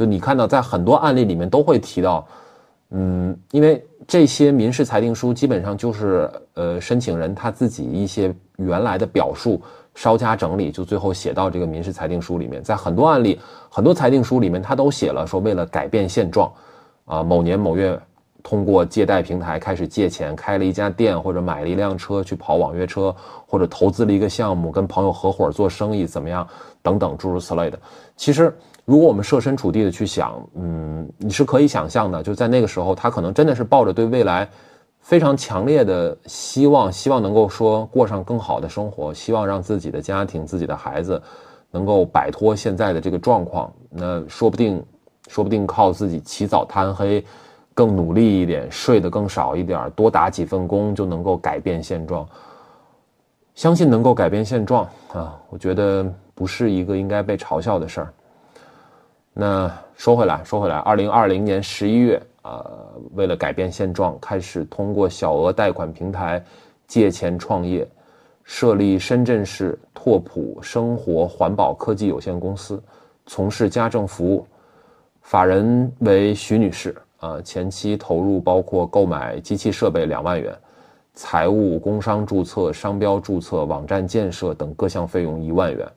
[0.01, 2.25] 就你看到，在很多案例里面都会提到，
[2.89, 9.61] 嗯，因为这些民事裁定书基本上就是呃申请人他自己一些原来的表述
[9.93, 12.63] 稍加整理，就最后写到这个民事裁定书里面。
[12.63, 16.51] 在很多案例、很多裁定书里面，他都写了说为了改变现状，
[17.05, 17.95] 啊，某年某月
[18.41, 26.47] 通过借贷平台开始借钱，开了一家店或者买了一辆车去跑网约车，或者投资了一个项目，跟朋友合伙做生意怎么样
[26.81, 27.77] 等等诸如此类的。
[28.17, 28.51] 其实。
[28.91, 34.45] 如果我们设身处地的去想，嗯，你是可以想象的，就在那个时候，他可能真的是抱着对未来
[34.99, 41.23] 非常强烈的希望，希望能够说过上更好的生活，希望让自己的家庭、自己的孩子
[41.71, 43.71] 能够摆脱现在的这个状况。
[43.89, 44.83] 那说不定，
[45.29, 47.23] 说不定靠自己起早贪黑，
[47.73, 52.27] 更努力一点，睡得更少一点，多打几份工，就能够改变现状。
[53.55, 58.13] 相信能够改变现状啊，我觉得不是一个应该被嘲笑的事儿。
[59.33, 62.65] 那说回来，说回来，二零二零年十一月，呃，
[63.13, 66.43] 为了改变现状，开始通过小额贷款平台
[66.85, 67.87] 借钱创业，
[68.43, 72.83] 设立深圳市拓普生活环保科技有限公司，
[73.25, 74.45] 从事家政服务。
[75.21, 80.53] 法人为徐女士，啊，前期投入包括购买机器设备两万元，
[81.13, 85.87] 财务、工商注册、商标注册、网站建设等各项费用一万元。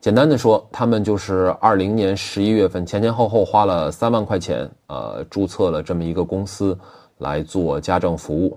[0.00, 6.78] 简单的说，他们就是二零年十一月份前前后后花了三万块钱，呃，注册了这么一个公司
[7.18, 8.56] 来做家政服务。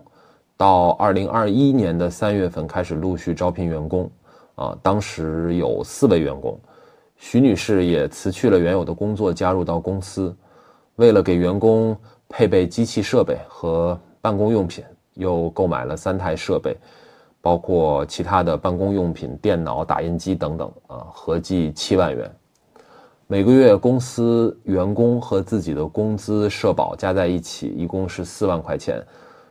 [0.55, 4.07] 到二零二一年的三月份开始陆续招聘员工，
[4.53, 6.59] 啊，当时有四位员工，
[7.17, 10.35] 徐女士也辞去了原有的工作，加入到公司。
[10.97, 11.97] 为了给员工
[12.29, 14.83] 配备机器设备和办公用品，
[15.15, 16.77] 又购买了三台设备。
[17.41, 22.31] 包括其他的办公用品、电脑、打印机等等啊，合计七万元。
[23.25, 29.01] 每个月公司员工和自己的工资、社保加在一起，一共是四万块钱。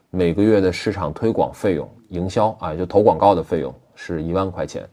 [0.09, 4.87] 每个月的市场推广费用、营销啊，就投广告的费用是一万块钱。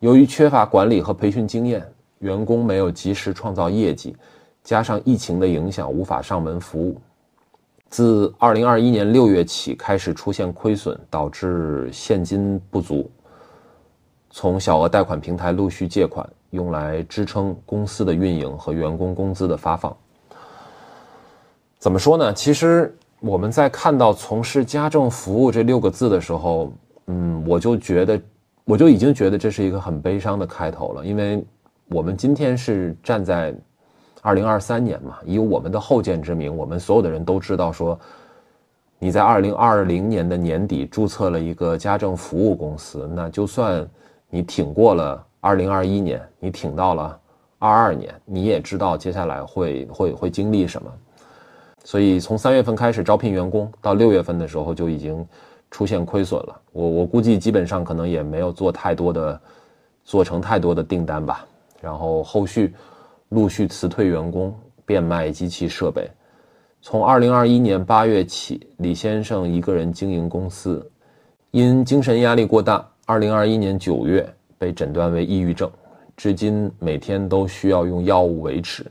[0.00, 1.86] 由于缺乏管理和培训经验，
[2.18, 4.16] 员工没有及时创造业绩，
[4.62, 7.00] 加上疫情的影响，无法上门服务。
[7.92, 13.08] 自二零二一年六月起开始出现亏损，导致现金不足。
[14.30, 19.94] 从小额贷款平台陆续借款，用来支撑公司的运营和员工工资的发放。
[21.78, 22.32] 怎么说呢？
[22.32, 26.72] 其实我们在看到“从事家政服务”这六个字的时候，
[27.08, 28.18] 嗯，我就觉得，
[28.64, 31.44] 我就已经觉得这是一个很悲伤的开头了，因为
[31.90, 33.54] 我们今天是站在。
[34.24, 37.98] 二零二三年嘛，以我们的后见之明，我们所有的人都知道说，
[39.00, 43.84] 你在二零二零年的年底注册了一个家政服务公司，那就算
[44.30, 47.18] 你挺过了二零二一年，你挺到了
[47.58, 50.88] 二二年，你也知道接下来会会会经历什么。
[51.82, 55.26] 所以从三月份开始招聘员工，到六月份的时候就已经
[55.68, 56.60] 出现亏损了。
[56.70, 59.40] 我我估计基本上可能也没有做太多的，
[60.04, 61.44] 做成太多的订单吧。
[61.80, 62.72] 然后后续。
[63.32, 66.06] 陆续辞退员工，变卖机器设备。
[66.82, 70.86] 从二零二一年八月起，李先生一个人经营公司，
[71.50, 75.70] 因精神压力过大，二零二一年九月被诊断为抑郁症，
[76.14, 78.84] 至今每天都需要用药物维持。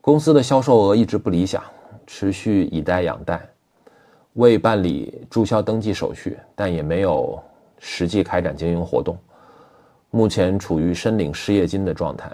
[0.00, 1.62] 公司的销售额一直不理想，
[2.06, 3.46] 持续以贷养贷，
[4.34, 7.38] 未办理注销登记手续，但也没有
[7.78, 9.18] 实际开展经营活动，
[10.10, 12.30] 目前处于申领失业金的状态。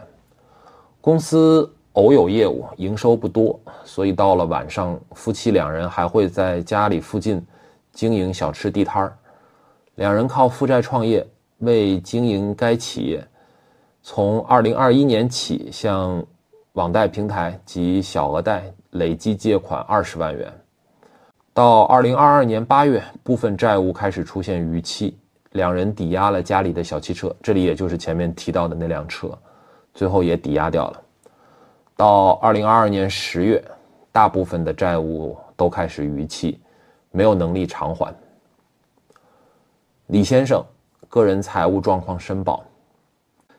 [1.05, 7.45] 公司偶有业务，营收不多，所以到了晚上，夫妻两人还会在家里附近
[7.93, 9.15] 经营小吃地摊儿。
[9.97, 11.23] 两人靠负债创业，
[11.59, 13.23] 为经营该企业，
[14.03, 16.25] 从二零二一年起向
[16.73, 20.51] 网贷平台及小额贷累计借款二十万元。
[21.53, 25.19] 到二零二二年八月，部分债务开始出现逾期，
[25.53, 29.39] 两人抵押了家里的小汽车，这里也就是前面提到的那辆车，
[29.95, 31.03] 最后也抵押掉了。
[31.97, 33.65] 到二零二二年十月，
[34.13, 36.61] 大部分的债务都开始逾期，
[37.11, 38.15] 没有能力偿还。
[40.09, 40.63] 李先生
[41.09, 42.63] 个人财务状况申报：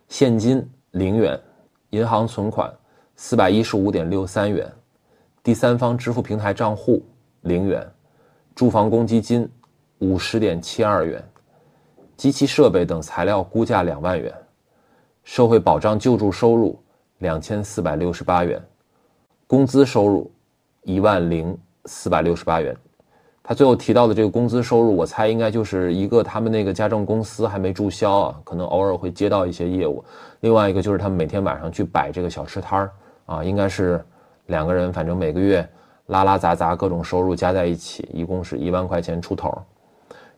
[0.10, 1.39] 现金零元，
[1.89, 2.71] 银行存款
[3.15, 4.71] 四百一十五点六三元，
[5.41, 7.04] 第三方支付平台账户。
[7.41, 7.88] 零元，
[8.56, 9.48] 住房公积金
[10.00, 11.24] 五十点七二元，
[12.17, 14.34] 机器设备等材料估价两万元，
[15.26, 16.80] 社会保障救助收入
[17.18, 18.62] 两千四百六十八元，
[19.48, 20.32] 工资收入
[20.84, 22.74] 一万零四百六十八元。
[23.44, 30.02] 他最后提到的这个工资收入，我猜应该就是一个他们那个家政公司还没注销啊，可能偶尔会接到一些业务。
[30.42, 32.92] 另外一个就是他们每天晚上去摆这个小吃摊儿
[33.26, 34.04] 啊，应该是
[34.46, 35.68] 两个人，反正每个月。
[36.08, 39.52] 拉拉杂杂各种收入加在一起，一共是一万块钱出头。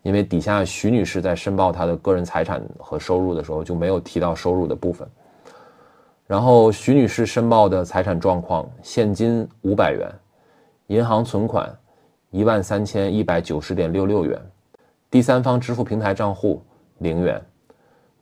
[0.03, 5.07] 因为底下徐女士在申报她的个人财产和收入的时候就没有提到收入的部分。
[6.25, 10.09] 然后徐女士申报的财产状况：现金五百元，
[10.87, 11.73] 银行存款
[12.31, 14.41] 一万三千一百九十点六六元，
[15.09, 16.61] 第三方支付平台账户
[16.97, 17.41] 零元，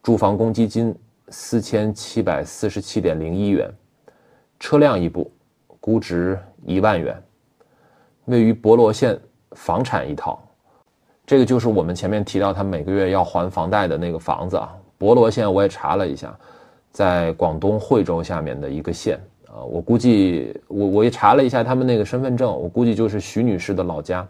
[0.03, 0.95] 住房公积金
[1.29, 3.67] 四千七百四十七点零一元，
[4.59, 5.31] 车辆一部，
[5.79, 7.19] 估值一万元。
[8.25, 9.19] 位于博罗县
[9.51, 10.39] 房产一套，
[11.25, 14.73] 这个就是我们前面提到他每个月要还房贷的那个房子啊。
[14.97, 16.33] 博罗县我也查了一下，
[16.91, 19.63] 在广东惠州下面的一个县啊。
[19.63, 24.27] 我估计我我也查了一下他们那个身份证，我估计就是徐女士的老家。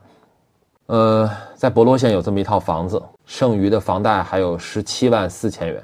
[0.87, 5.83] 呃，在博罗县有这么一套房子，剩余的房贷还有十七万四千元。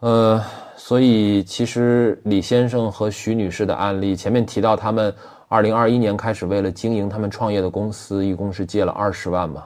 [0.00, 0.42] 呃，
[0.76, 5.14] 所以其实李先生和徐女士的案例，前面提到他们。
[5.52, 9.64] 二零二一年开始，为了经营他们创业的公司，一共是借了二十万嘛。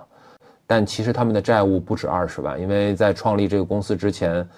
[0.66, 4.48] 但其实他们的债务不止二十万，因为在创立这个公司之前，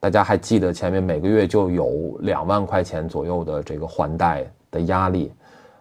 [0.00, 5.32] 大家还记得前面每个月就有两万块钱左右的这个还贷的压力，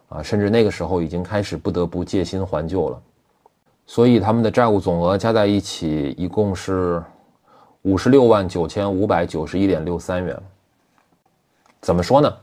[0.09, 3.01] 啊，甚至那个时候已经开始不得不借新还旧了。
[3.85, 7.03] 所以他们的债务总额加在一起，一共是
[7.83, 10.37] 五十六万九千五百九十一点六三元。
[11.81, 12.33] 怎么说呢？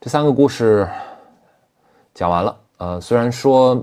[0.00, 0.88] 这三个故事。
[2.14, 3.80] 讲完了，呃，虽然说，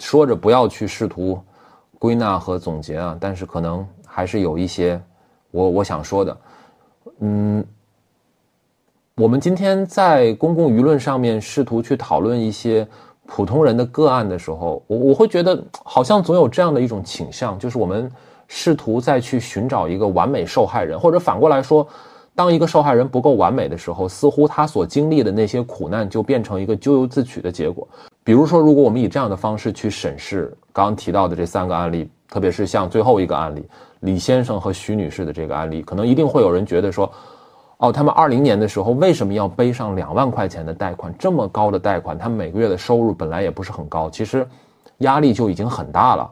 [0.00, 1.40] 说着不要去试图
[2.02, 5.00] 归纳和总结啊，但是可能还是有一些
[5.52, 6.36] 我我想说的，
[7.20, 7.64] 嗯，
[9.14, 12.84] 我们今天在公共舆论上面试图去讨论一些
[13.24, 18.10] 普通人的个案的时候，我我会觉得好像总有这样的一种倾向，就是我们
[18.48, 21.86] 试图再去寻找一个完美受害人，或者反过来说。
[22.34, 27.86] 当一个受害人不够完美的时候，似乎他所经历的那些苦难就变成一个咎由自取的结果。
[28.24, 33.68] 比如说，如果我们以这样的方式去审视刚刚提到的这三个案例，特别是像最后一个案例
[34.00, 37.12] 李先生和徐女士的这个案例，可能一定会有人觉得说
[37.76, 41.14] ：“哦，他们二零年的时候为什么要背上两万块钱的贷款？
[41.18, 44.48] 这么高的贷款，他每个月的收入本来也不是很高，其实
[44.98, 46.30] 压力就已经很大了，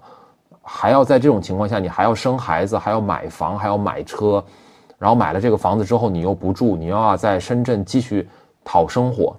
[0.63, 4.43] 还要在这种情况下，你还要生孩子，还要买房，还要买车。”
[5.01, 8.29] 然后买了这个房子之后，你又不住，你又要在深圳继续
[8.63, 9.35] 讨生活，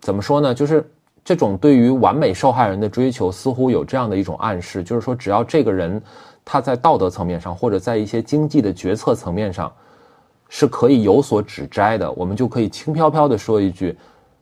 [0.00, 0.54] 怎么说呢？
[0.54, 0.90] 就是
[1.22, 6.00] 这种对于完美受害人的追求，似乎有这样的一种暗示，就是说，只要这个人
[6.46, 9.70] 他在道德层面上，或者在一些经济的决策层面上，
[10.48, 13.94] 是可以有所指摘的，我们就可以轻飘飘的说一句，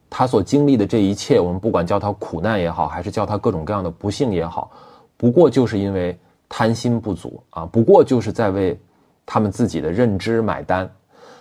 [0.09, 4.71] 他所经历的这一切，我们不管叫他苦难也好，还是叫他各种各样的不幸也好，
[5.17, 6.17] 不过就是因为
[6.49, 8.79] 贪心不足啊，不过就是在为。
[9.31, 10.91] 他们自己的认知买单，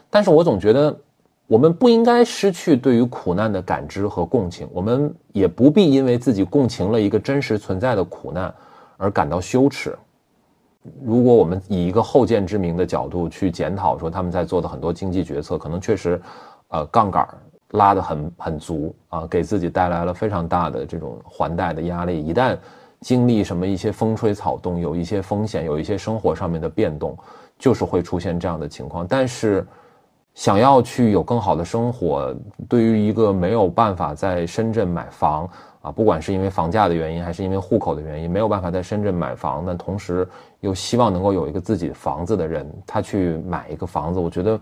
[0.10, 0.94] 但是我总觉得，
[1.48, 8.54] 我们不应该失去对于苦难的感知和共情，我们也不必因为自己共情了一个真实存在的苦难
[8.98, 9.98] 而感到羞耻。
[11.02, 16.22] 如果我们以一个后见之明的角度去检讨，说他们在做的很多经济决策，可能确实，
[16.68, 17.26] 呃，杠杆
[17.72, 22.22] 拉得很很足啊，给自己带来了非常大的这种还贷的压力。
[22.22, 22.58] 一旦
[23.00, 27.18] 经历什么一些风吹草动，有一些风险，有一些生活上面的变动。
[27.58, 29.66] 就是会出现这样的情况，但是
[30.36, 32.36] 想要去有更好的生活，
[32.70, 35.50] 对于一个没有办法在深圳买房
[35.82, 40.28] 啊，不管是因为房价的原因，还是因为户口的原因，没有办法在深圳买房，但同时
[40.60, 44.60] 又希望能够有一个自己房子的人，他去买一个房子，我觉得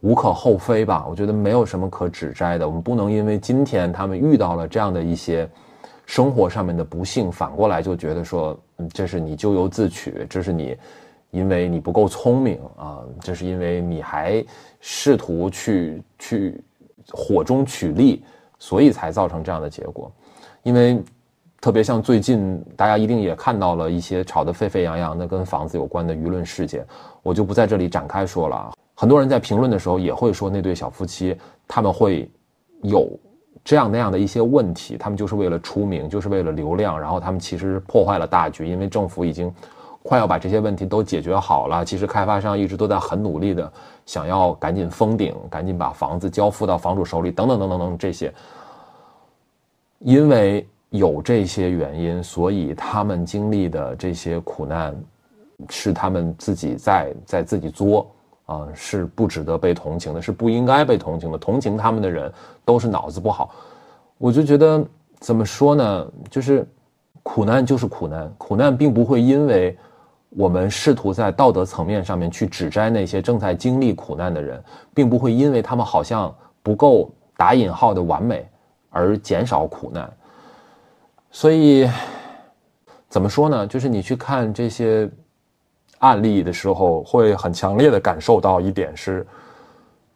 [0.00, 1.06] 无可厚非吧。
[1.08, 2.66] 我觉得没有什么可指摘的。
[2.66, 5.48] 我们不能因为今天他们遇到了这样的一些
[6.06, 10.76] 生活上面的不幸，反过来就觉得说，嗯，这是你咎由自取，这是你。
[11.30, 14.44] 因为你不够聪明啊，这是因为你还
[14.80, 16.64] 试图去去
[17.12, 18.22] 火中取栗，
[18.58, 20.10] 所以才造成这样的结果。
[20.62, 21.02] 因为
[21.60, 26.86] 特别像最近，大家一定也看到了一些吵得沸沸扬扬的跟房子有关的舆论事件，
[27.22, 28.72] 我就不在这里展开说了。
[28.94, 31.36] 很多人在评论的时候也会说，那对小夫妻
[31.68, 32.30] 他们会
[32.82, 33.08] 有
[33.64, 39.52] 这样那样的一些问题，他们就是为了出名，就是为了流量，然后他们其实破坏了大局，因为政府已经
[40.02, 41.84] 快要把这些问题都解决好了。
[41.84, 43.72] 其实开发商一直都在很努力的
[44.06, 48.32] 想要赶紧封顶，赶紧把房子交付到房主手里，等等等等等这些。
[49.98, 54.94] 因为有这些原因，所以他们经历的这些苦难，
[55.68, 58.10] 是他们自己在在自己作。
[58.46, 61.38] 啊，是不值得被同情的，是不应该被同情的。
[61.38, 62.32] 同情他们的人
[62.64, 63.54] 都是脑子不好。
[64.18, 64.84] 我就觉得
[65.20, 66.12] 怎么说呢？
[66.28, 66.66] 就是
[67.22, 69.78] 苦难就是苦难，苦难并不会因为
[70.30, 74.62] 我们试图在道德层面上面去指摘那些正在经历苦难的人，
[74.94, 78.48] 并不会因为他们好像不够打引号的完美
[78.90, 80.10] 而减少苦难。
[81.30, 81.88] 所以
[83.08, 83.66] 怎么说呢？
[83.66, 85.08] 就是你去看这些。
[86.00, 89.26] 案例的时候，会很强烈的感受到一点是，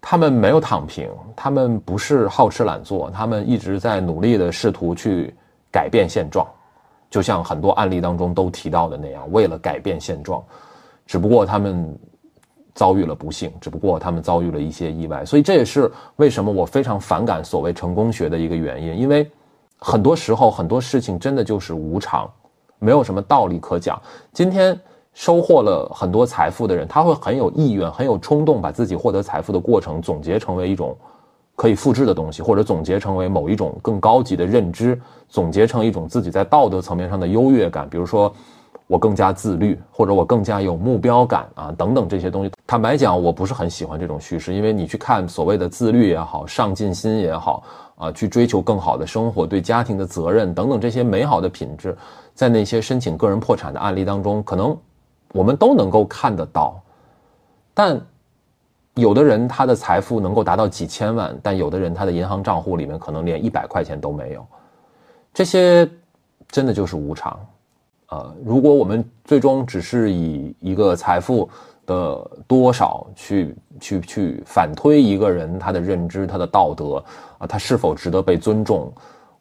[0.00, 5.34] 他们没有躺平，他们不是好吃懒做，他们一直在努力的试图去
[5.70, 6.48] 改变现状，
[7.14, 10.42] 就像很多案例当中都提到的那样，为了改变现状，
[11.06, 11.96] 只不过他们
[12.74, 19.30] 遭遇了不幸，只不过他们遭遇了一些意外，所以这也是为什么我非常反感所谓成功学的一个原因，因为
[19.78, 22.28] 很多时候很多事情真的就是无常，
[22.80, 23.96] 没有什么道理可讲。
[24.32, 24.76] 今天。
[25.16, 30.98] 收获了很多财富的人，他会很有意愿、很有冲动，把自己获得财富的过程总结成为一种
[31.56, 37.88] 可以复制的东西，或者总结成为某一种更高级的认知，总结成一种自己在道德层面上的优越感。
[37.88, 38.32] 比如说，
[38.86, 42.50] 我更加自律，或者我更加有目标感啊，等等这些东西。
[42.66, 47.62] 坦白讲，我不是很喜欢这种叙事，因为你去看所谓的自律也好、上进心也好
[47.96, 51.96] 啊，去追求更好的生活、对家庭的责任等等这些美好的品质，
[52.34, 54.76] 在那些申请个人破产的案例当中，可能。
[55.32, 56.80] 我们都能够看得到，
[57.74, 58.00] 但
[58.94, 64.46] 有的人他的财富能够达到几千万，但有的人他的银行账户里面可能连一百块钱都没有，
[65.32, 65.88] 这些
[66.48, 67.38] 真的就是无常。
[68.10, 71.48] 呃，如果我们最终只是以一个财富
[71.86, 77.02] 的多少去去去反推一个人他的认知、他的道德
[77.38, 78.92] 啊，他是否值得被尊重，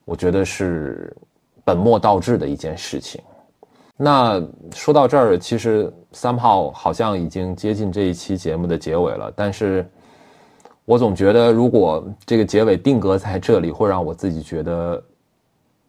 [0.06, 1.16] 我觉得是
[1.64, 3.22] 本末倒置的一件事情。
[3.95, 4.41] 那
[4.74, 9.32] 说到这儿，其实三炮好像已经接近这一期节目的结尾了。
[9.36, 9.86] 但是，
[10.86, 15.03] 我总觉得如果这个结尾定格在这里，会让我自己觉得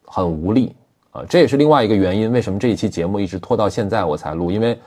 [0.06, 0.74] 很无力
[1.12, 1.22] 啊。
[1.28, 4.78] 这也是另外一个原因，为什么这一期节目一直拖到现在我才录，因为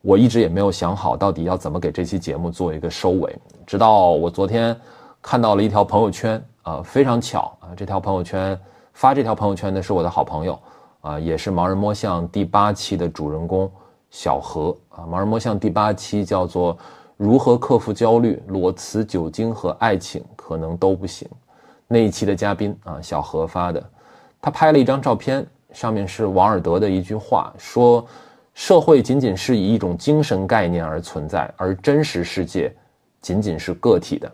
[0.00, 3.36] 我一直也没有想好到底要怎么给这期节目做一个收尾。
[3.66, 4.76] 直到我昨天
[5.22, 8.58] 看到了一条朋友圈啊，非常巧啊，这条朋友圈
[8.92, 10.58] 发这条朋友圈的是我的好朋友。
[11.00, 13.70] 啊，也是《盲人摸象》第八期的主人公
[14.10, 16.74] 小何啊，《盲人摸象》第八期叫做
[17.16, 21.28] 《如何克服焦虑，裸辞酒精和爱情可能都不行》。
[21.86, 23.82] 那一期的嘉宾啊，小何发的，
[24.40, 28.06] 他拍了一张照片，上面是王尔德的一句话，说
[28.54, 32.74] ：“社会仅仅是以一种精神概念而存在，而真实世界
[33.20, 34.30] 仅仅是个体的。”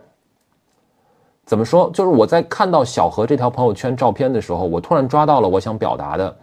[1.47, 1.91] 怎么说？
[1.93, 6.37] 就是我在看到小何这条朋友圈照片的时候，我突然抓到了我想表达的。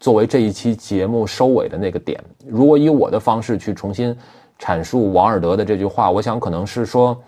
[0.00, 4.14] 作为这一期节目收尾的那个点，如果以我的方式去重新
[4.58, 7.18] 阐述王尔德的这句话，我想可能是说，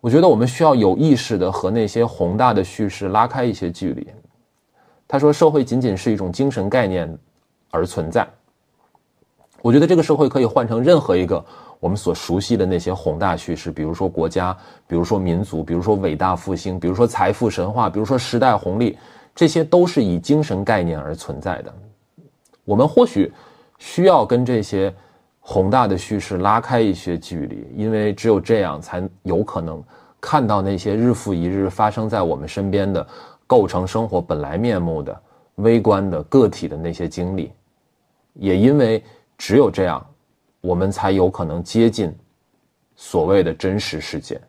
[0.00, 4.06] 我觉得我们需要有意识的和那些宏大的叙事拉开一些距离。
[5.08, 7.18] 他说，社会仅仅是一种精神概念
[7.70, 8.28] 而存在。
[9.60, 11.44] 我觉得这个社会可以换成任何一个
[11.80, 18.96] 我们所熟悉的那些宏大叙事，比如说国家，比如说民族，比如说伟大复兴，比如说财富神话，比如说时代红利，
[19.38, 21.72] 这些都是以精神概念而存在的。
[22.64, 23.32] 我们或许
[23.78, 24.92] 需要跟这些
[25.38, 29.80] 宏大的叙事拉开一些距离，因为只有这样，才有可能
[30.20, 33.06] 看到那些日复一日发生在我们身边的、
[33.46, 35.22] 构成生活本来面目的
[35.54, 37.52] 微观的个体的那些经历。
[38.34, 39.00] 也因为
[39.36, 40.04] 只有这样，
[40.60, 42.12] 我们才有可能接近
[42.96, 44.40] 所谓的真实世界。